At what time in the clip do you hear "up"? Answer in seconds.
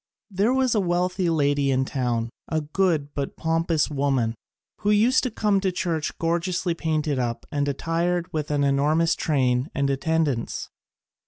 7.19-7.45